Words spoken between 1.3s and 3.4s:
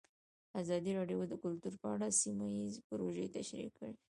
کلتور په اړه سیمه ییزې پروژې